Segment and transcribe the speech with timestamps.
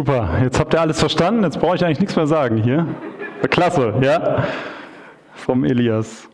[0.00, 2.86] Super, jetzt habt ihr alles verstanden, jetzt brauche ich eigentlich nichts mehr sagen hier.
[3.50, 4.46] Klasse, ja?
[5.34, 6.26] Vom Elias.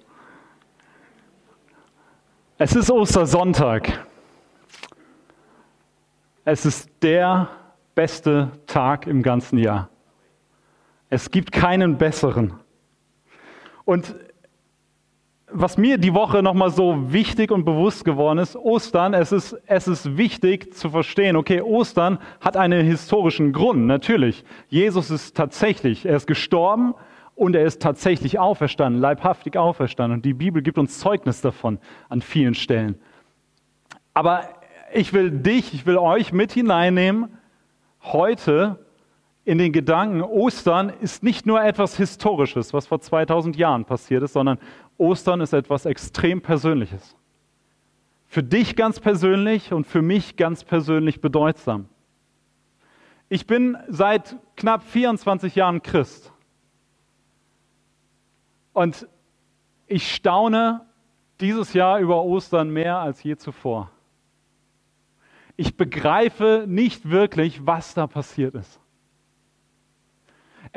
[2.58, 4.06] Es ist Ostersonntag.
[6.44, 7.48] Es ist der
[7.96, 9.89] beste Tag im ganzen Jahr.
[11.11, 12.55] Es gibt keinen besseren.
[13.85, 14.14] Und
[15.50, 19.86] was mir die Woche nochmal so wichtig und bewusst geworden ist, Ostern, es ist, es
[19.86, 24.45] ist wichtig zu verstehen, okay, Ostern hat einen historischen Grund, natürlich.
[24.68, 26.95] Jesus ist tatsächlich, er ist gestorben
[27.37, 30.18] und er ist tatsächlich auferstanden, leibhaftig auferstanden.
[30.18, 31.78] Und die Bibel gibt uns Zeugnis davon
[32.09, 32.98] an vielen Stellen.
[34.15, 34.48] Aber
[34.92, 37.28] ich will dich, ich will euch mit hineinnehmen,
[38.02, 38.85] heute
[39.46, 44.32] in den Gedanken, Ostern ist nicht nur etwas Historisches, was vor 2000 Jahren passiert ist,
[44.32, 44.59] sondern
[44.98, 47.14] Ostern ist etwas extrem Persönliches.
[48.27, 51.88] Für dich ganz persönlich und für mich ganz persönlich bedeutsam.
[53.28, 56.32] Ich bin seit knapp 24 Jahren Christ.
[58.73, 59.06] Und
[59.87, 60.80] ich staune
[61.40, 63.93] dieses Jahr über Ostern mehr als je zuvor.
[65.54, 68.81] Ich begreife nicht wirklich, was da passiert ist.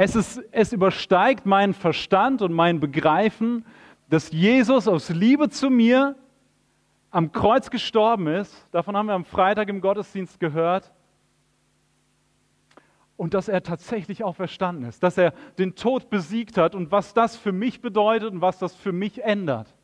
[0.02, 3.66] Es, ist, es übersteigt meinen Verstand und mein Begreifen,
[4.10, 6.16] dass Jesus aus Liebe zu mir
[7.12, 8.66] am Kreuz gestorben ist.
[8.72, 10.94] Davon haben wir am Freitag im Gottesdienst gehört.
[13.18, 17.14] Und dass er tatsächlich auch verstanden ist, dass er den Tod besiegt hat und was
[17.14, 19.76] das für mich bedeutet und was das für mich ändert.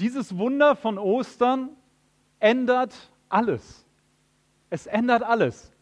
[0.00, 1.68] Dieses Wunder von Ostern
[2.40, 2.94] ändert
[3.28, 3.86] alles.
[4.70, 5.75] Es ändert alles.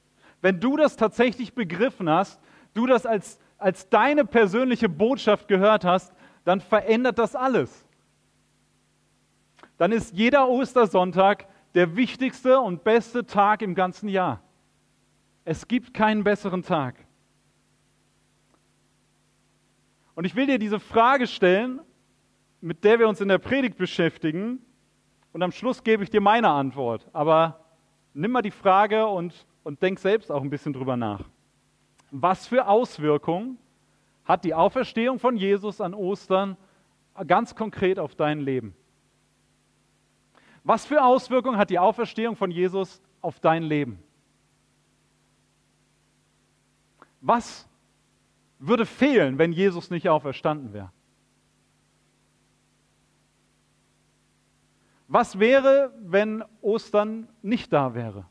[0.44, 2.38] Wenn du das tatsächlich begriffen hast,
[2.74, 6.12] du das als, als deine persönliche Botschaft gehört hast,
[6.44, 7.88] dann verändert das alles.
[9.78, 14.42] Dann ist jeder Ostersonntag der wichtigste und beste Tag im ganzen Jahr.
[15.46, 16.96] Es gibt keinen besseren Tag.
[20.14, 21.80] Und ich will dir diese Frage stellen,
[22.60, 24.58] mit der wir uns in der Predigt beschäftigen.
[25.32, 27.08] Und am Schluss gebe ich dir meine Antwort.
[27.14, 27.64] Aber
[28.12, 31.22] nimm mal die Frage und und denk selbst auch ein bisschen drüber nach.
[32.10, 33.58] Was für Auswirkungen
[34.24, 36.56] hat die Auferstehung von Jesus an Ostern
[37.26, 38.76] ganz konkret auf dein Leben?
[40.62, 44.02] Was für Auswirkungen hat die Auferstehung von Jesus auf dein Leben?
[47.20, 47.68] Was
[48.58, 50.90] würde fehlen, wenn Jesus nicht auferstanden wäre?
[55.08, 58.26] Was wäre, wenn Ostern nicht da wäre?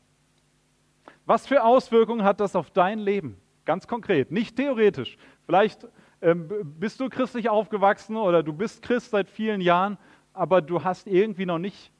[1.26, 3.36] Was für Auswirkungen hat das auf dein Leben?
[3.64, 5.16] Ganz konkret, nicht theoretisch.
[5.46, 5.86] Vielleicht
[6.20, 6.48] ähm,
[6.78, 9.96] bist du christlich aufgewachsen oder du bist Christ seit vielen Jahren,
[10.32, 11.90] aber du hast irgendwie noch nicht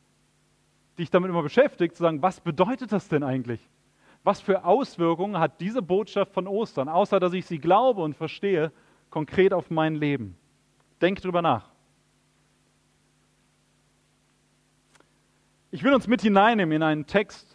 [0.99, 3.61] dich damit immer beschäftigt, zu sagen, was bedeutet das denn eigentlich?
[4.23, 8.73] Was für Auswirkungen hat diese Botschaft von Ostern, außer dass ich sie glaube und verstehe,
[9.11, 10.37] konkret auf mein Leben?
[11.01, 11.71] Denk drüber nach.
[15.71, 17.54] Ich will uns mit hineinnehmen in einen Text,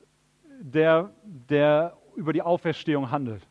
[0.60, 3.48] der, der über die Auferstehung handelt.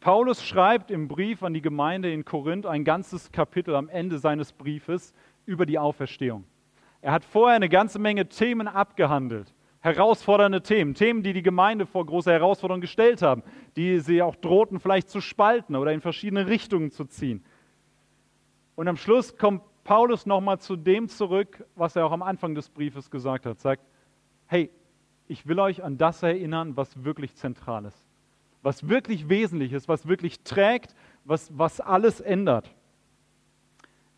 [0.00, 4.52] Paulus schreibt im Brief an die Gemeinde in Korinth ein ganzes Kapitel am Ende seines
[4.52, 5.12] Briefes
[5.44, 6.44] über die Auferstehung.
[7.02, 12.04] Er hat vorher eine ganze Menge Themen abgehandelt, herausfordernde Themen, Themen, die die Gemeinde vor
[12.04, 13.42] große Herausforderungen gestellt haben,
[13.76, 17.44] die sie auch drohten vielleicht zu spalten oder in verschiedene Richtungen zu ziehen.
[18.76, 22.68] Und am Schluss kommt Paulus nochmal zu dem zurück, was er auch am Anfang des
[22.68, 23.60] Briefes gesagt hat.
[23.60, 23.82] Sagt,
[24.46, 24.70] hey,
[25.30, 28.04] ich will euch an das erinnern, was wirklich zentral ist,
[28.62, 32.68] was wirklich wesentlich ist, was wirklich trägt, was, was alles ändert.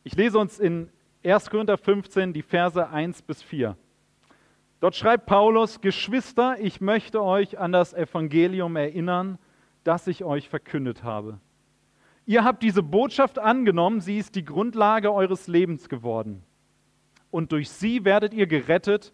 [0.05, 0.89] Ich lese uns in
[1.23, 1.50] 1.
[1.50, 3.77] Korinther 15 die Verse 1 bis 4.
[4.81, 9.39] Dort schreibt Paulus, Geschwister, ich möchte euch an das Evangelium erinnern,
[9.84, 11.39] das ich euch verkündet habe.
[12.25, 16.43] Ihr habt diese Botschaft angenommen, sie ist die Grundlage eures Lebens geworden.
[17.31, 19.12] Und durch sie werdet ihr gerettet,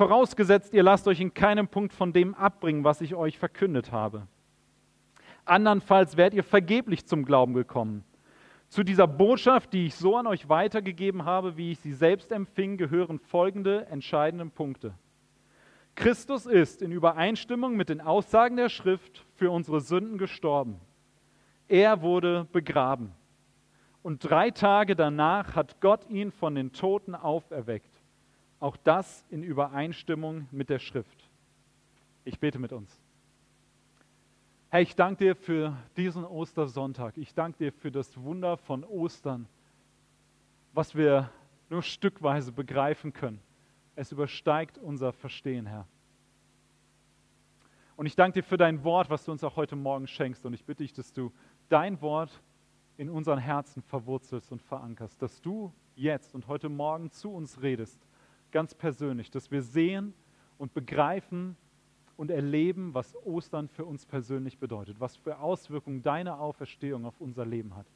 [0.00, 4.26] Vorausgesetzt, ihr lasst euch in keinem Punkt von dem abbringen, was ich euch verkündet habe.
[5.44, 8.02] Andernfalls werdet ihr vergeblich zum Glauben gekommen.
[8.70, 12.78] Zu dieser Botschaft, die ich so an euch weitergegeben habe, wie ich sie selbst empfing,
[12.78, 14.94] gehören folgende entscheidende Punkte.
[15.96, 20.80] Christus ist in Übereinstimmung mit den Aussagen der Schrift für unsere Sünden gestorben.
[21.68, 23.12] Er wurde begraben.
[24.02, 27.89] Und drei Tage danach hat Gott ihn von den Toten auferweckt.
[28.60, 31.28] Auch das in Übereinstimmung mit der Schrift.
[32.24, 33.00] Ich bete mit uns.
[34.68, 37.16] Herr, ich danke dir für diesen Ostersonntag.
[37.16, 39.48] Ich danke dir für das Wunder von Ostern,
[40.74, 41.30] was wir
[41.70, 43.40] nur stückweise begreifen können.
[43.96, 45.86] Es übersteigt unser Verstehen, Herr.
[47.96, 50.46] Und ich danke dir für dein Wort, was du uns auch heute Morgen schenkst.
[50.46, 51.32] Und ich bitte dich, dass du
[51.68, 52.42] dein Wort
[52.96, 57.98] in unseren Herzen verwurzelst und verankerst, dass du jetzt und heute Morgen zu uns redest,
[58.52, 60.14] ganz persönlich, dass wir sehen
[60.58, 61.56] und begreifen
[62.16, 67.46] und erleben, was Ostern für uns persönlich bedeutet, was für Auswirkungen deine Auferstehung auf unser
[67.46, 67.86] Leben hat.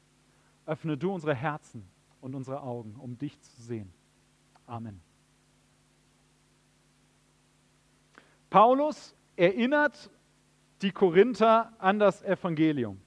[0.67, 1.87] Öffne du unsere Herzen
[2.21, 3.93] und unsere Augen, um dich zu sehen.
[4.67, 5.01] Amen.
[8.49, 10.11] Paulus erinnert
[10.81, 13.01] die Korinther an das Evangelium.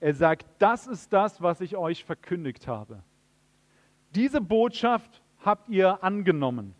[0.00, 3.02] Er sagt, das ist das, was ich euch verkündigt habe.
[4.14, 6.74] Diese Botschaft habt ihr angenommen.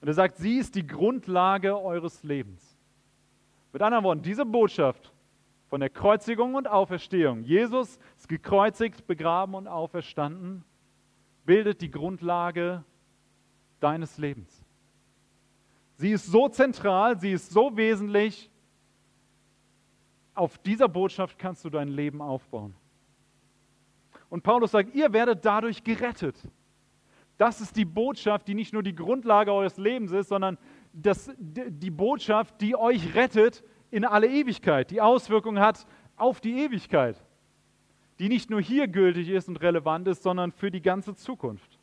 [0.00, 2.76] Und er sagt, sie ist die Grundlage eures Lebens.
[3.72, 5.12] Mit anderen Worten, diese Botschaft
[5.68, 10.64] von der Kreuzigung und Auferstehung, Jesus ist gekreuzigt, begraben und auferstanden,
[11.44, 12.84] bildet die Grundlage
[13.80, 14.64] deines Lebens.
[15.96, 18.50] Sie ist so zentral, sie ist so wesentlich.
[20.34, 22.74] Auf dieser Botschaft kannst du dein Leben aufbauen.
[24.28, 26.36] Und Paulus sagt, ihr werdet dadurch gerettet.
[27.38, 30.56] Das ist die Botschaft, die nicht nur die Grundlage eures Lebens ist, sondern
[30.92, 35.86] das, die Botschaft, die euch rettet in alle Ewigkeit, die Auswirkungen hat
[36.16, 37.22] auf die Ewigkeit,
[38.18, 41.78] die nicht nur hier gültig ist und relevant ist, sondern für die ganze Zukunft.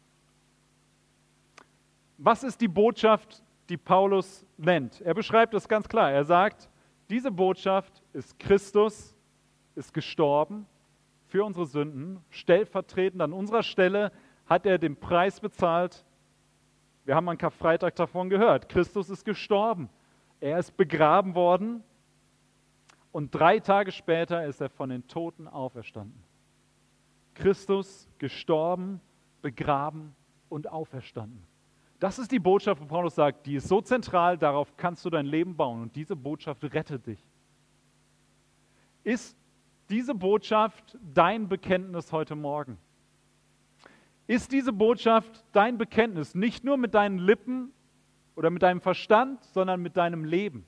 [2.18, 5.02] Was ist die Botschaft, die Paulus nennt?
[5.02, 6.12] Er beschreibt es ganz klar.
[6.12, 6.70] Er sagt,
[7.10, 9.16] diese Botschaft ist Christus,
[9.76, 10.66] ist gestorben
[11.28, 14.12] für unsere Sünden, stellvertretend an unserer Stelle
[14.54, 16.06] hat er den Preis bezahlt.
[17.06, 18.70] Wir haben am Karfreitag davon gehört.
[18.70, 19.90] Christus ist gestorben.
[20.40, 21.84] Er ist begraben worden
[23.12, 26.24] und drei Tage später ist er von den Toten auferstanden.
[27.34, 29.02] Christus gestorben,
[29.42, 30.16] begraben
[30.50, 31.44] und auferstanden.
[32.00, 35.26] Das ist die Botschaft, wo Paulus sagt, die ist so zentral, darauf kannst du dein
[35.26, 37.26] Leben bauen und diese Botschaft rettet dich.
[39.04, 39.36] Ist
[39.90, 42.78] diese Botschaft dein Bekenntnis heute Morgen?
[44.28, 47.74] Ist diese Botschaft dein Bekenntnis nicht nur mit deinen Lippen
[48.36, 50.66] oder mit deinem Verstand, sondern mit deinem Leben?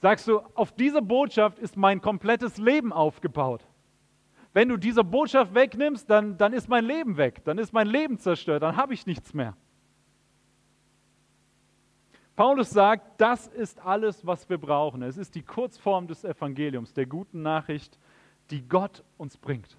[0.00, 3.66] Sagst du, auf diese Botschaft ist mein komplettes Leben aufgebaut.
[4.52, 8.18] Wenn du diese Botschaft wegnimmst, dann, dann ist mein Leben weg, dann ist mein Leben
[8.18, 9.56] zerstört, dann habe ich nichts mehr.
[12.36, 15.02] Paulus sagt, das ist alles, was wir brauchen.
[15.02, 17.98] Es ist die Kurzform des Evangeliums, der guten Nachricht,
[18.50, 19.76] die Gott uns bringt.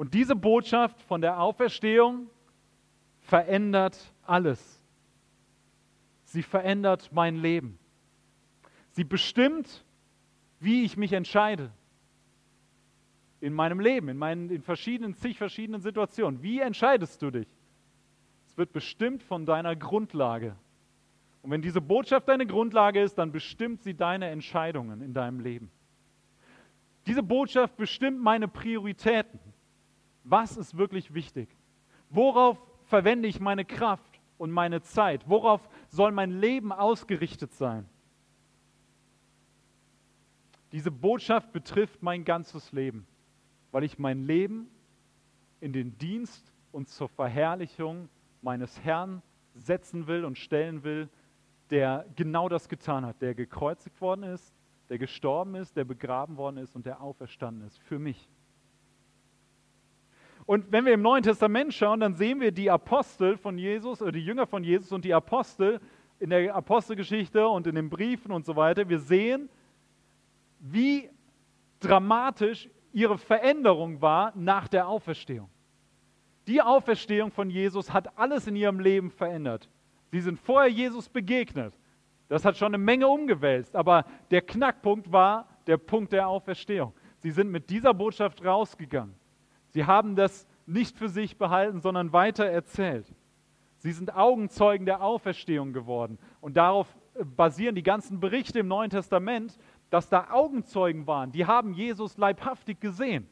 [0.00, 2.30] Und diese Botschaft von der Auferstehung
[3.18, 4.82] verändert alles.
[6.24, 7.78] Sie verändert mein Leben.
[8.92, 9.84] Sie bestimmt,
[10.58, 11.70] wie ich mich entscheide
[13.42, 16.42] in meinem Leben, in meinen in verschiedenen, zig verschiedenen Situationen.
[16.42, 17.48] Wie entscheidest du dich?
[18.46, 20.56] Es wird bestimmt von deiner Grundlage.
[21.42, 25.70] Und wenn diese Botschaft deine Grundlage ist, dann bestimmt sie deine Entscheidungen in deinem Leben.
[27.06, 29.49] Diese Botschaft bestimmt meine Prioritäten.
[30.24, 31.48] Was ist wirklich wichtig?
[32.10, 35.28] Worauf verwende ich meine Kraft und meine Zeit?
[35.28, 37.88] Worauf soll mein Leben ausgerichtet sein?
[40.72, 43.06] Diese Botschaft betrifft mein ganzes Leben,
[43.72, 44.68] weil ich mein Leben
[45.60, 48.08] in den Dienst und zur Verherrlichung
[48.42, 49.22] meines Herrn
[49.54, 51.08] setzen will und stellen will,
[51.70, 54.54] der genau das getan hat, der gekreuzigt worden ist,
[54.88, 58.28] der gestorben ist, der begraben worden ist und der auferstanden ist für mich.
[60.46, 64.12] Und wenn wir im Neuen Testament schauen, dann sehen wir die Apostel von Jesus, oder
[64.12, 65.80] die Jünger von Jesus und die Apostel
[66.18, 68.88] in der Apostelgeschichte und in den Briefen und so weiter.
[68.88, 69.48] Wir sehen,
[70.58, 71.08] wie
[71.80, 75.48] dramatisch ihre Veränderung war nach der Auferstehung.
[76.46, 79.68] Die Auferstehung von Jesus hat alles in ihrem Leben verändert.
[80.10, 81.72] Sie sind vorher Jesus begegnet.
[82.28, 86.92] Das hat schon eine Menge umgewälzt, aber der Knackpunkt war der Punkt der Auferstehung.
[87.18, 89.14] Sie sind mit dieser Botschaft rausgegangen.
[89.70, 93.06] Sie haben das nicht für sich behalten, sondern weiter erzählt.
[93.78, 96.18] Sie sind Augenzeugen der Auferstehung geworden.
[96.40, 96.86] Und darauf
[97.36, 99.58] basieren die ganzen Berichte im Neuen Testament,
[99.88, 103.28] dass da Augenzeugen waren, die haben Jesus leibhaftig gesehen.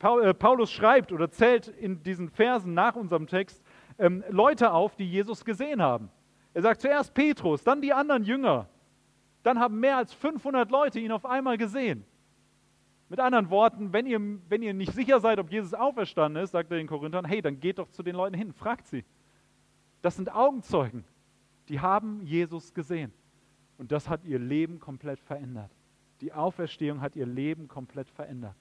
[0.00, 3.62] Äh, Paulus schreibt oder zählt in diesen Versen nach unserem Text
[3.98, 6.10] ähm, Leute auf, die Jesus gesehen haben.
[6.52, 8.68] Er sagt zuerst Petrus, dann die anderen Jünger.
[9.42, 12.04] Dann haben mehr als 500 Leute ihn auf einmal gesehen.
[13.08, 16.70] Mit anderen Worten, wenn ihr, wenn ihr nicht sicher seid, ob Jesus auferstanden ist, sagt
[16.70, 19.04] er den Korinthern, hey, dann geht doch zu den Leuten hin, fragt sie.
[20.02, 21.04] Das sind Augenzeugen,
[21.68, 23.12] die haben Jesus gesehen.
[23.78, 25.70] Und das hat ihr Leben komplett verändert.
[26.20, 28.56] Die Auferstehung hat ihr Leben komplett verändert.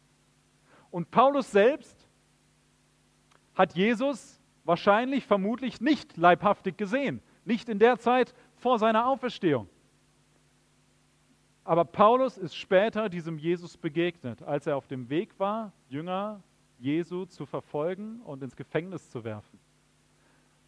[0.91, 2.07] Und Paulus selbst
[3.55, 7.21] hat Jesus wahrscheinlich, vermutlich nicht leibhaftig gesehen.
[7.45, 9.69] Nicht in der Zeit vor seiner Auferstehung.
[11.65, 16.41] Aber Paulus ist später diesem Jesus begegnet, als er auf dem Weg war, Jünger
[16.77, 19.59] Jesu zu verfolgen und ins Gefängnis zu werfen.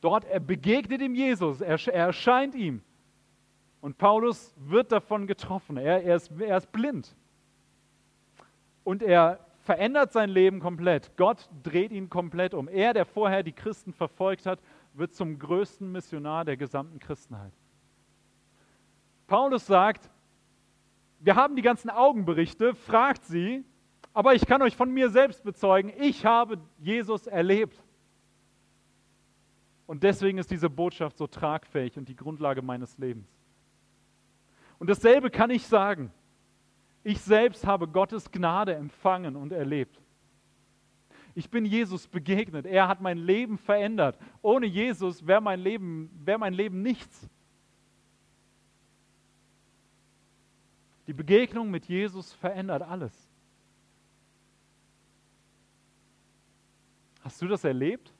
[0.02, 2.82] Dort er begegnet ihm Jesus, er, er erscheint ihm.
[3.80, 5.78] Und Paulus wird davon getroffen.
[5.78, 7.16] Er, er, ist, er ist blind.
[8.84, 11.16] Und er verändert sein Leben komplett.
[11.16, 12.68] Gott dreht ihn komplett um.
[12.68, 14.60] Er, der vorher die Christen verfolgt hat,
[14.94, 17.54] wird zum größten Missionar der gesamten Christenheit.
[19.28, 20.10] Paulus sagt,
[21.20, 23.64] wir haben die ganzen Augenberichte, fragt sie,
[24.14, 27.84] aber ich kann euch von mir selbst bezeugen, ich habe Jesus erlebt.
[29.86, 33.28] Und deswegen ist diese Botschaft so tragfähig und die Grundlage meines Lebens.
[34.80, 36.12] Und dasselbe kann ich sagen.
[37.04, 40.02] Ich selbst habe Gottes Gnade empfangen und erlebt.
[41.36, 42.66] Ich bin Jesus begegnet.
[42.66, 44.18] Er hat mein Leben verändert.
[44.42, 47.30] Ohne Jesus wäre mein Leben, wär mein Leben nichts.
[51.08, 53.14] Die Begegnung mit Jesus verändert alles.
[57.22, 58.14] Hast du das erlebt?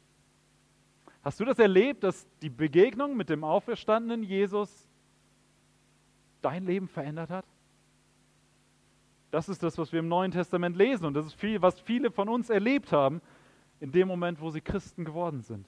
[1.22, 4.88] Hast du das erlebt, dass die Begegnung mit dem auferstandenen Jesus
[6.42, 7.46] dein Leben verändert hat?
[9.32, 12.12] Das ist das, was wir im Neuen Testament lesen und das ist viel, was viele
[12.12, 13.22] von uns erlebt haben
[13.82, 15.68] in dem Moment, wo sie Christen geworden sind.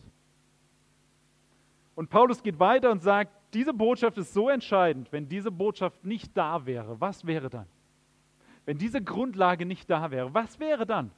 [2.00, 6.32] Und Paulus geht weiter und sagt, diese Botschaft ist so entscheidend, wenn diese Botschaft nicht
[6.38, 7.65] da wäre, was wäre dann?
[8.63, 11.12] Wenn diese Grundlage nicht da wäre, was wäre dann?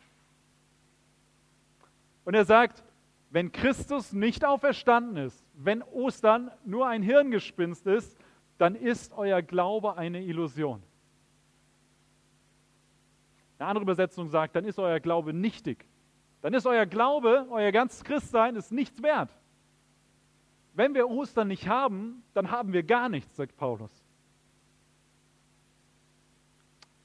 [2.26, 2.84] Und er sagt,
[3.30, 8.18] wenn Christus nicht auferstanden ist, wenn Ostern nur ein Hirngespinst ist,
[8.58, 10.82] dann ist euer Glaube eine Illusion.
[13.60, 15.86] Eine andere Übersetzung sagt, dann ist euer Glaube nichtig.
[16.42, 19.30] Dann ist euer Glaube, euer ganzes Christsein ist nichts wert.
[20.74, 23.92] Wenn wir Ostern nicht haben, dann haben wir gar nichts, sagt Paulus.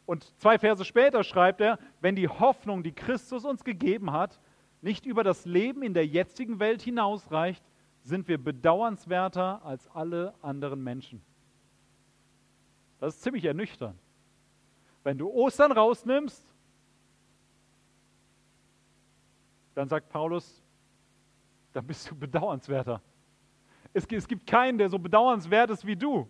[0.06, 4.40] Und zwei Verse später schreibt er, wenn die Hoffnung, die Christus uns gegeben hat,
[4.80, 7.64] nicht über das Leben in der jetzigen Welt hinausreicht,
[8.02, 11.20] sind wir bedauernswerter als alle anderen Menschen.
[13.00, 13.98] Das ist ziemlich ernüchternd.
[15.02, 16.54] Wenn du Ostern rausnimmst,
[19.74, 20.62] dann sagt Paulus,
[21.72, 23.02] dann bist du bedauernswerter.
[23.96, 26.28] Es, es gibt keinen, der so bedauernswert ist wie du,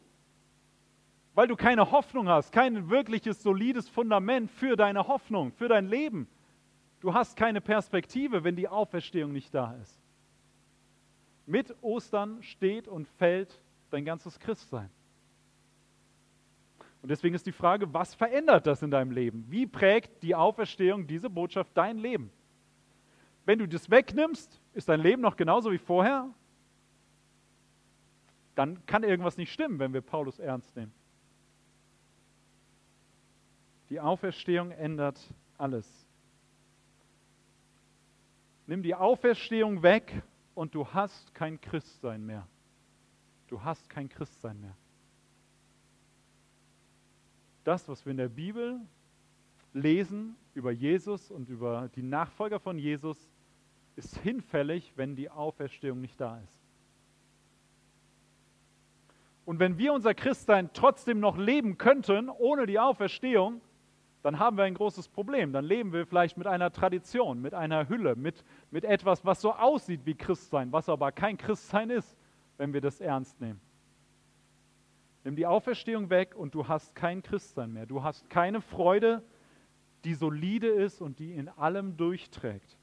[1.34, 6.28] weil du keine Hoffnung hast, kein wirkliches solides Fundament für deine Hoffnung, für dein Leben.
[7.00, 10.00] Du hast keine Perspektive, wenn die Auferstehung nicht da ist.
[11.44, 14.88] Mit Ostern steht und fällt dein ganzes Christsein.
[17.02, 19.44] Und deswegen ist die Frage, was verändert das in deinem Leben?
[19.48, 22.30] Wie prägt die Auferstehung, diese Botschaft, dein Leben?
[23.44, 26.30] Wenn du das wegnimmst, ist dein Leben noch genauso wie vorher?
[28.56, 30.92] Dann kann irgendwas nicht stimmen, wenn wir Paulus ernst nehmen.
[33.90, 35.20] Die Auferstehung ändert
[35.58, 35.86] alles.
[38.66, 40.22] Nimm die Auferstehung weg
[40.54, 42.48] und du hast kein Christsein mehr.
[43.46, 44.76] Du hast kein Christsein mehr.
[47.62, 48.80] Das, was wir in der Bibel
[49.74, 53.18] lesen über Jesus und über die Nachfolger von Jesus,
[53.96, 56.55] ist hinfällig, wenn die Auferstehung nicht da ist.
[59.46, 63.60] Und wenn wir unser Christsein trotzdem noch leben könnten, ohne die Auferstehung,
[64.22, 65.52] dann haben wir ein großes Problem.
[65.52, 69.52] Dann leben wir vielleicht mit einer Tradition, mit einer Hülle, mit, mit etwas, was so
[69.52, 72.18] aussieht wie Christsein, was aber kein Christsein ist,
[72.56, 73.60] wenn wir das ernst nehmen.
[75.22, 77.86] Nimm die Auferstehung weg und du hast kein Christsein mehr.
[77.86, 79.22] Du hast keine Freude,
[80.04, 82.76] die solide ist und die in allem durchträgt,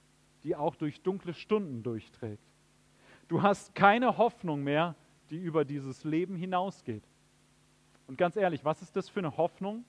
[0.44, 2.44] die auch durch dunkle Stunden durchträgt.
[3.28, 4.96] Du hast keine Hoffnung mehr,
[5.34, 7.04] die über dieses Leben hinausgeht.
[8.06, 9.84] Und ganz ehrlich, was ist das für eine Hoffnung,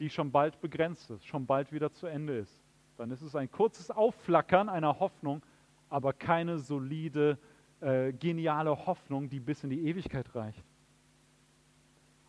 [0.00, 2.60] die schon bald begrenzt ist, schon bald wieder zu Ende ist.
[2.96, 5.40] Dann ist es ein kurzes Aufflackern einer Hoffnung,
[5.88, 7.38] aber keine solide,
[7.80, 10.64] äh, geniale Hoffnung, die bis in die Ewigkeit reicht.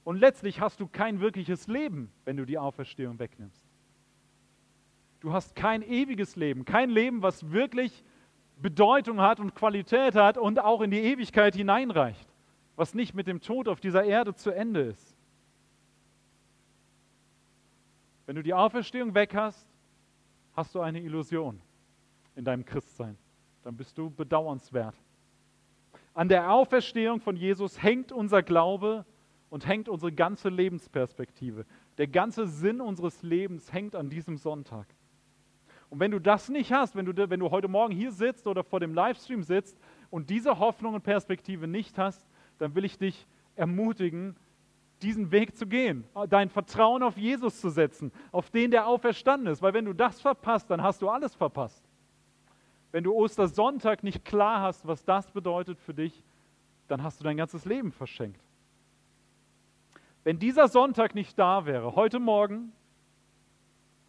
[0.03, 3.65] Und letztlich hast du kein wirkliches Leben, wenn du die Auferstehung wegnimmst.
[5.21, 8.03] Du hast kein ewiges Leben, kein Leben, was wirklich
[8.61, 12.27] Bedeutung hat und Qualität hat und auch in die Ewigkeit hineinreicht,
[12.75, 15.15] was nicht mit dem Tod auf dieser Erde zu Ende ist.
[18.25, 19.67] Wenn du die Auferstehung weg hast,
[20.53, 21.61] hast du eine Illusion
[22.35, 23.17] in deinem Christsein.
[23.63, 24.95] Dann bist du bedauernswert.
[26.13, 29.05] An der Auferstehung von Jesus hängt unser Glaube
[29.49, 31.65] und hängt unsere ganze Lebensperspektive.
[31.97, 34.87] Der ganze Sinn unseres Lebens hängt an diesem Sonntag.
[35.89, 38.63] Und wenn du das nicht hast, wenn du, wenn du heute Morgen hier sitzt oder
[38.63, 39.77] vor dem Livestream sitzt
[40.10, 42.27] und diese Hoffnung und Perspektive nicht hast,
[42.60, 44.36] dann will ich dich ermutigen,
[45.01, 49.62] diesen Weg zu gehen, dein Vertrauen auf Jesus zu setzen, auf den, der auferstanden ist.
[49.62, 51.84] Weil wenn du das verpasst, dann hast du alles verpasst.
[52.91, 56.24] Wenn du Ostersonntag nicht klar hast, was das bedeutet für dich,
[56.88, 58.41] dann hast du dein ganzes Leben verschenkt.
[60.24, 62.74] Wenn dieser Sonntag nicht da wäre, heute Morgen,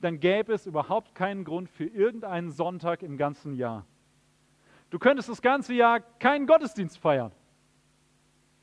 [0.00, 3.86] dann gäbe es überhaupt keinen Grund für irgendeinen Sonntag im ganzen Jahr.
[4.90, 7.32] Du könntest das ganze Jahr keinen Gottesdienst feiern.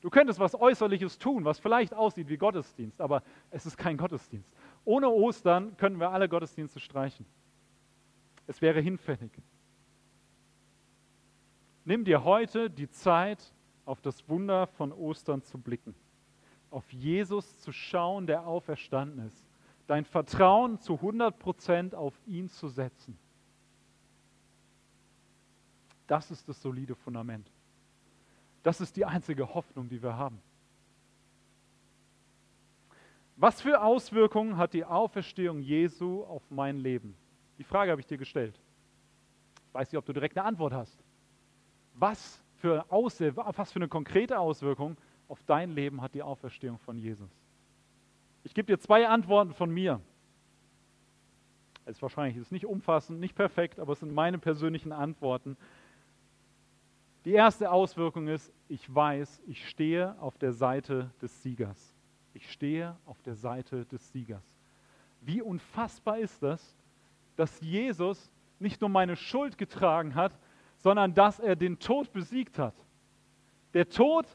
[0.01, 4.51] Du könntest was Äußerliches tun, was vielleicht aussieht wie Gottesdienst, aber es ist kein Gottesdienst.
[4.85, 7.25] Ohne Ostern können wir alle Gottesdienste streichen.
[8.45, 9.31] Es wäre hinfällig.
[11.83, 13.53] Nimm dir heute die Zeit,
[13.85, 15.95] auf das Wunder von Ostern zu blicken,
[16.69, 19.46] auf Jesus zu schauen, der auferstanden ist,
[19.87, 23.17] dein Vertrauen zu 100 Prozent auf ihn zu setzen.
[26.05, 27.49] Das ist das solide Fundament.
[28.63, 30.41] Das ist die einzige Hoffnung, die wir haben.
[33.35, 37.15] Was für Auswirkungen hat die Auferstehung Jesu auf mein Leben?
[37.57, 38.59] Die Frage habe ich dir gestellt.
[39.67, 40.97] Ich weiß nicht, ob du direkt eine Antwort hast.
[41.93, 47.29] Was für, was für eine konkrete Auswirkung auf dein Leben hat die Auferstehung von Jesus?
[48.47, 49.99] Ich gebe dir zwei Antworten von mir.
[51.83, 55.57] Es ist wahrscheinlich ist nicht umfassend, nicht perfekt, aber es sind meine persönlichen Antworten.
[57.25, 61.93] Die erste Auswirkung ist, ich weiß, ich stehe auf der Seite des Siegers.
[62.33, 64.45] Ich stehe auf der Seite des Siegers.
[65.19, 66.77] Wie unfassbar ist das,
[67.35, 70.39] dass Jesus nicht nur meine Schuld getragen hat,
[70.77, 72.75] sondern dass er den Tod besiegt hat.
[73.73, 74.25] Der Tod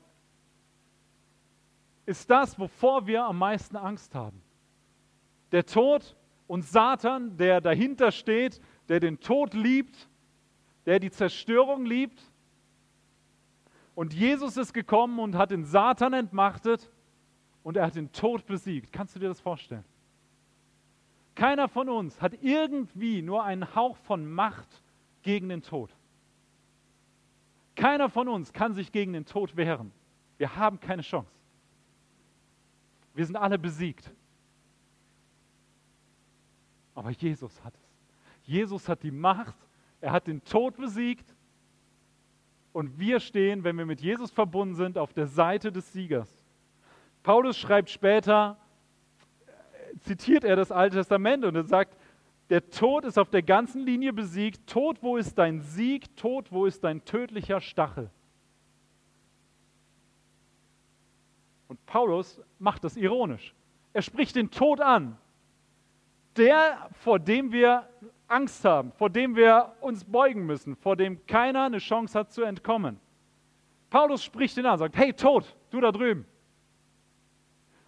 [2.06, 4.42] ist das, wovor wir am meisten Angst haben.
[5.52, 6.16] Der Tod
[6.46, 10.08] und Satan, der dahinter steht, der den Tod liebt,
[10.86, 12.22] der die Zerstörung liebt,
[13.94, 16.90] und Jesus ist gekommen und hat den Satan entmachtet
[17.62, 18.92] und er hat den Tod besiegt.
[18.92, 19.84] Kannst du dir das vorstellen?
[21.34, 24.82] Keiner von uns hat irgendwie nur einen Hauch von Macht
[25.22, 25.90] gegen den Tod.
[27.74, 29.92] Keiner von uns kann sich gegen den Tod wehren.
[30.38, 31.41] Wir haben keine Chance.
[33.14, 34.10] Wir sind alle besiegt.
[36.94, 37.92] Aber Jesus hat es.
[38.44, 39.54] Jesus hat die Macht,
[40.00, 41.34] er hat den Tod besiegt
[42.72, 46.44] und wir stehen, wenn wir mit Jesus verbunden sind, auf der Seite des Siegers.
[47.22, 48.58] Paulus schreibt später,
[50.00, 51.96] zitiert er das Alte Testament und er sagt,
[52.50, 54.66] der Tod ist auf der ganzen Linie besiegt.
[54.66, 56.16] Tod, wo ist dein Sieg?
[56.16, 58.10] Tod, wo ist dein tödlicher Stachel?
[61.72, 63.54] Und Paulus macht das ironisch.
[63.94, 65.16] Er spricht den Tod an.
[66.36, 67.88] Der, vor dem wir
[68.28, 72.42] Angst haben, vor dem wir uns beugen müssen, vor dem keiner eine Chance hat zu
[72.42, 73.00] entkommen.
[73.88, 76.26] Paulus spricht ihn an, sagt, hey Tod, du da drüben,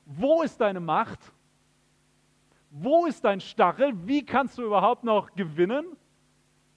[0.07, 1.21] wo ist deine Macht?
[2.71, 3.93] Wo ist dein Stachel?
[4.07, 5.85] Wie kannst du überhaupt noch gewinnen?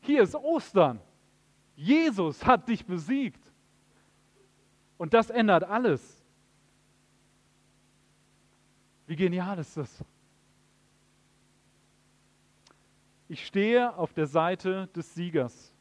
[0.01, 0.99] Hier ist Ostern.
[1.73, 3.49] Jesus hat dich besiegt.
[4.97, 6.16] Und das ändert alles.
[9.07, 10.03] Wie genial ist das?
[13.29, 15.73] Ich stehe auf der Seite des Siegers.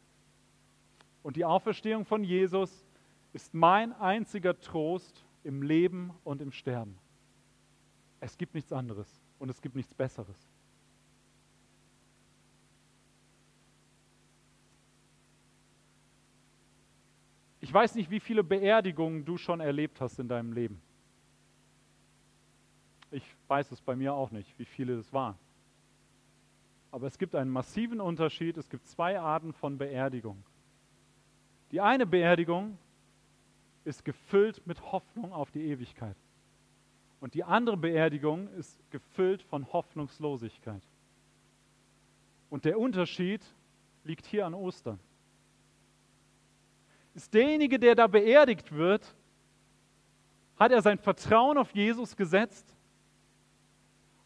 [1.23, 2.85] Und die Auferstehung von Jesus
[3.33, 6.97] ist mein einziger Trost im Leben und im Sterben.
[8.21, 9.09] Es gibt nichts anderes
[9.39, 10.39] und es gibt nichts Besseres.
[17.61, 20.81] Ich weiß nicht, wie viele Beerdigungen du schon erlebt hast in deinem Leben.
[23.17, 25.39] Ich weiß es bei mir auch nicht, wie viele es waren.
[26.91, 28.59] Aber es gibt einen massiven Unterschied.
[28.59, 30.45] Es gibt zwei Arten von Beerdigung.
[31.71, 32.77] Die eine Beerdigung
[33.87, 36.19] ist gefüllt mit Hoffnung auf die Ewigkeit.
[37.21, 40.83] Und die andere Beerdigung ist gefüllt von Hoffnungslosigkeit.
[42.51, 43.43] Und der Unterschied
[44.05, 45.01] liegt hier an Ostern.
[47.15, 49.17] Ist derjenige, der da beerdigt wird,
[50.59, 52.76] hat er sein Vertrauen auf Jesus gesetzt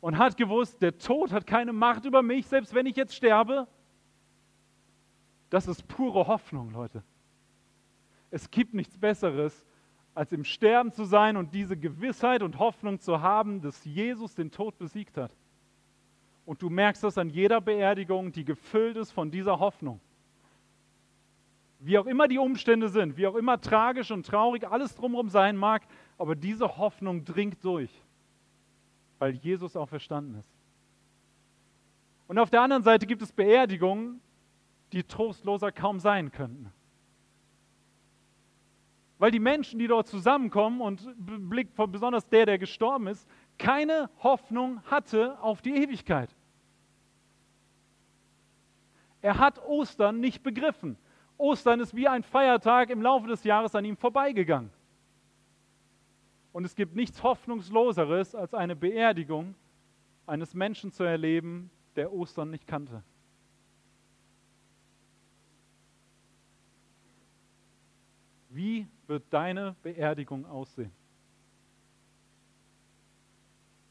[0.01, 3.67] und hat gewusst, der Tod hat keine Macht über mich, selbst wenn ich jetzt sterbe.
[5.51, 7.03] Das ist pure Hoffnung, Leute.
[8.31, 9.67] Es gibt nichts Besseres,
[10.15, 14.51] als im Sterben zu sein und diese Gewissheit und Hoffnung zu haben, dass Jesus den
[14.51, 15.35] Tod besiegt hat.
[16.47, 20.01] Und du merkst das an jeder Beerdigung, die gefüllt ist von dieser Hoffnung.
[21.79, 25.57] Wie auch immer die Umstände sind, wie auch immer tragisch und traurig alles drumherum sein
[25.57, 25.83] mag,
[26.19, 27.91] aber diese Hoffnung dringt durch
[29.21, 30.51] weil Jesus auch verstanden ist.
[32.27, 34.21] Und auf der anderen Seite gibt es Beerdigungen,
[34.93, 36.73] die trostloser kaum sein könnten.
[39.19, 43.29] weil die Menschen, die dort zusammenkommen und blickt besonders der, der gestorben ist,
[43.59, 46.35] keine Hoffnung hatte auf die Ewigkeit.
[49.21, 50.97] Er hat Ostern nicht begriffen.
[51.37, 54.71] Ostern ist wie ein Feiertag im Laufe des Jahres an ihm vorbeigegangen.
[56.53, 59.55] Und es gibt nichts Hoffnungsloseres, als eine Beerdigung
[60.27, 63.03] eines Menschen zu erleben, der Ostern nicht kannte.
[68.49, 70.93] Wie wird deine Beerdigung aussehen?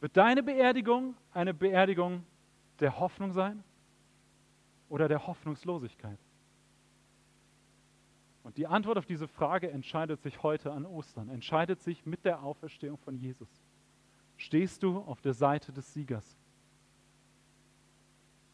[0.02, 2.26] Wird deine Beerdigung eine Beerdigung
[2.80, 3.64] der Hoffnung sein
[4.90, 6.20] oder der Hoffnungslosigkeit?
[8.50, 12.42] Und die Antwort auf diese Frage entscheidet sich heute an Ostern, entscheidet sich mit der
[12.42, 13.48] Auferstehung von Jesus.
[14.38, 16.36] Stehst du auf der Seite des Siegers?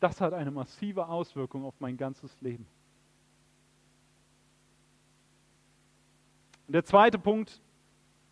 [0.02, 2.68] Das hat eine massive Auswirkung auf mein ganzes Leben.
[6.68, 7.62] Und der zweite Punkt,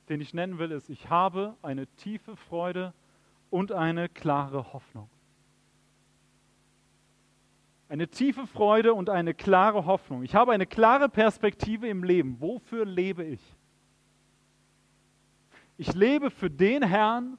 [0.10, 2.93] den ich nennen will, ist, ich habe eine tiefe Freude
[3.49, 5.10] und eine klare Hoffnung.
[7.93, 10.23] Eine tiefe Freude und eine klare Hoffnung.
[10.23, 12.41] Ich habe eine klare Perspektive im Leben.
[12.41, 13.39] Wofür lebe ich?
[15.77, 17.38] Ich lebe für den Herrn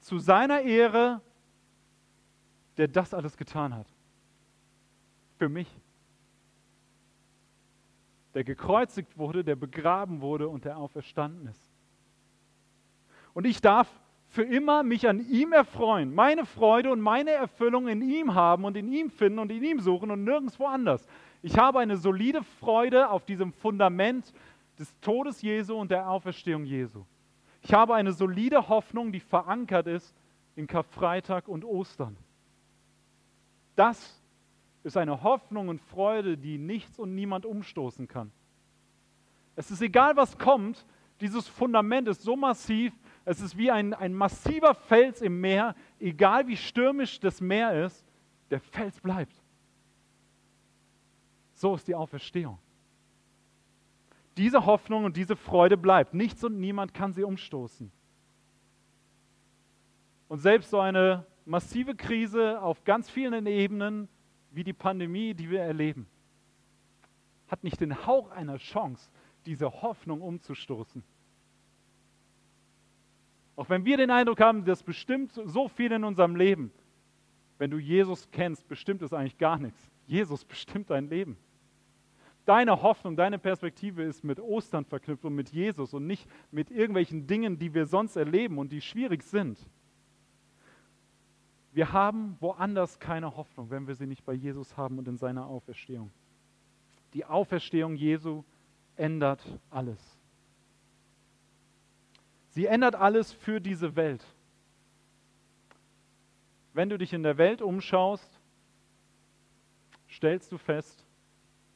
[0.00, 1.20] zu seiner Ehre,
[2.76, 3.86] der das alles getan hat.
[5.38, 5.68] Für mich
[8.34, 11.70] der gekreuzigt wurde, der begraben wurde und der auferstanden ist.
[13.34, 13.88] Und ich darf
[14.28, 18.76] für immer mich an ihm erfreuen, meine Freude und meine Erfüllung in ihm haben und
[18.76, 21.06] in ihm finden und in ihm suchen und nirgendwo anders.
[21.42, 24.32] Ich habe eine solide Freude auf diesem Fundament
[24.78, 27.04] des Todes Jesu und der Auferstehung Jesu.
[27.62, 30.14] Ich habe eine solide Hoffnung, die verankert ist
[30.54, 32.16] in Karfreitag und Ostern.
[33.74, 34.22] Das
[34.82, 38.30] ist eine Hoffnung und Freude, die nichts und niemand umstoßen kann.
[39.54, 40.84] Es ist egal, was kommt,
[41.20, 42.92] dieses Fundament ist so massiv,
[43.26, 48.06] es ist wie ein, ein massiver Fels im Meer, egal wie stürmisch das Meer ist,
[48.50, 49.34] der Fels bleibt.
[51.52, 52.58] So ist die Auferstehung.
[54.36, 56.14] Diese Hoffnung und diese Freude bleibt.
[56.14, 57.90] Nichts und niemand kann sie umstoßen.
[60.28, 64.08] Und selbst so eine massive Krise auf ganz vielen Ebenen
[64.52, 66.06] wie die Pandemie, die wir erleben,
[67.48, 69.10] hat nicht den Hauch einer Chance,
[69.46, 71.02] diese Hoffnung umzustoßen.
[73.56, 76.70] Auch wenn wir den Eindruck haben, dass bestimmt so viel in unserem Leben,
[77.58, 79.90] wenn du Jesus kennst, bestimmt es eigentlich gar nichts.
[80.06, 81.38] Jesus bestimmt dein Leben.
[82.44, 87.26] Deine Hoffnung, deine Perspektive ist mit Ostern verknüpft und mit Jesus und nicht mit irgendwelchen
[87.26, 89.58] Dingen, die wir sonst erleben und die schwierig sind.
[91.72, 95.46] Wir haben woanders keine Hoffnung, wenn wir sie nicht bei Jesus haben und in seiner
[95.46, 96.12] Auferstehung.
[97.14, 98.44] Die Auferstehung Jesu
[98.94, 100.15] ändert alles.
[102.56, 104.24] Sie ändert alles für diese Welt.
[106.72, 108.40] Wenn du dich in der Welt umschaust,
[110.08, 111.04] stellst du fest,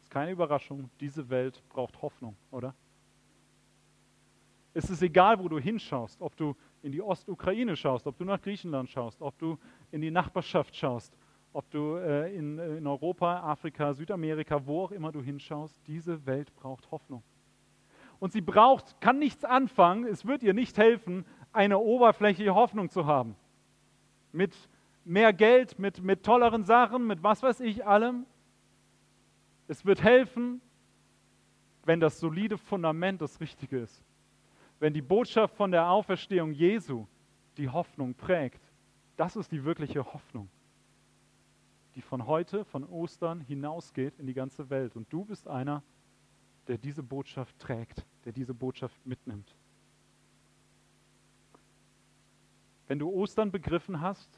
[0.00, 2.74] ist keine Überraschung, diese Welt braucht Hoffnung, oder?
[4.72, 8.40] Es ist egal, wo du hinschaust, ob du in die Ostukraine schaust, ob du nach
[8.40, 9.58] Griechenland schaust, ob du
[9.90, 11.14] in die Nachbarschaft schaust,
[11.52, 16.24] ob du äh, in, äh, in Europa, Afrika, Südamerika, wo auch immer du hinschaust, diese
[16.24, 17.22] Welt braucht Hoffnung.
[18.20, 23.06] Und sie braucht, kann nichts anfangen, es wird ihr nicht helfen, eine oberflächliche Hoffnung zu
[23.06, 23.34] haben.
[24.30, 24.56] Mit
[25.04, 28.26] mehr Geld, mit, mit tolleren Sachen, mit was weiß ich allem.
[29.66, 30.60] Es wird helfen,
[31.84, 34.04] wenn das solide Fundament das Richtige ist
[34.80, 37.06] wenn die Botschaft von der Auferstehung Jesu
[37.58, 38.60] die Hoffnung prägt,
[39.16, 40.48] das ist die wirkliche Hoffnung,
[41.94, 44.96] die von heute, von Ostern hinausgeht in die ganze Welt.
[44.96, 45.82] Und du bist einer,
[46.66, 49.54] der diese Botschaft trägt, der diese Botschaft mitnimmt.
[52.86, 54.28] Wenn du Ostern begriffen hast,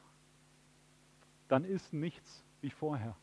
[1.49, 3.17] dann ist nichts wie vorher.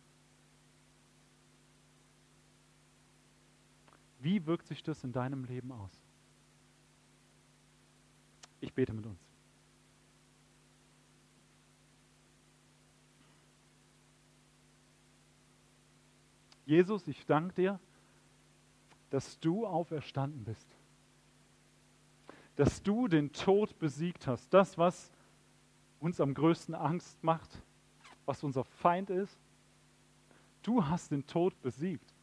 [4.19, 5.91] Wie wirkt sich das in deinem Leben aus?
[8.60, 9.19] Ich bete mit uns.
[16.65, 17.80] Jesus, ich danke dir,
[19.10, 20.67] dass du auferstanden bist.
[22.56, 24.54] Dass du den Tod besiegt hast.
[24.54, 25.12] Das, was
[26.00, 27.62] uns am größten Angst macht,
[28.26, 29.39] was unser Feind ist.
[30.63, 32.13] Du hast den Tod besiegt.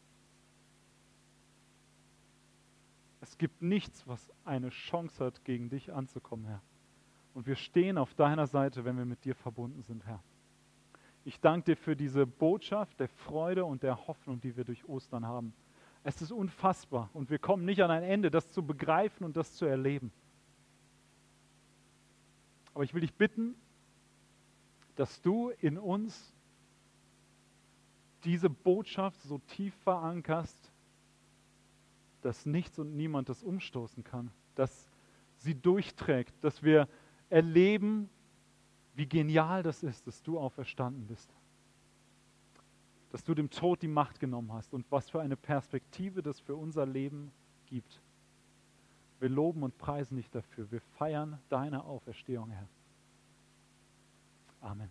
[3.21, 6.63] Es gibt nichts, was eine Chance hat, gegen dich anzukommen, Herr.
[7.35, 10.23] Und wir stehen auf deiner Seite, wenn wir mit dir verbunden sind, Herr.
[11.25, 15.27] Ich danke dir für diese Botschaft der Freude und der Hoffnung, die wir durch Ostern
[15.27, 15.53] haben.
[16.07, 19.55] Es ist unfassbar und wir kommen nicht an ein Ende, das zu begreifen und das
[19.55, 20.13] zu erleben.
[22.75, 23.57] Aber ich will dich bitten,
[24.95, 26.33] dass du in uns
[28.23, 30.71] diese Botschaft so tief verankerst,
[32.23, 34.89] dass nichts und niemand das umstoßen kann, dass
[35.39, 36.87] sie durchträgt, dass wir
[37.31, 38.09] erleben,
[38.95, 41.35] wie genial das ist, dass du auferstanden bist
[43.17, 46.55] dass du dem Tod die Macht genommen hast und was für eine Perspektive das für
[46.55, 47.33] unser Leben
[47.65, 48.03] gibt.
[49.21, 50.71] Wir loben und preisen dich dafür.
[50.71, 52.69] Wir feiern deine Auferstehung, Herr.
[54.61, 54.91] Amen.